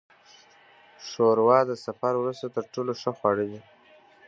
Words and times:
ښوروا 1.07 1.59
د 1.69 1.71
سفر 1.85 2.13
وروسته 2.17 2.47
تر 2.55 2.63
ټولو 2.73 2.91
ښه 3.01 3.11
خواړه 3.17 3.45
ده. 3.51 3.59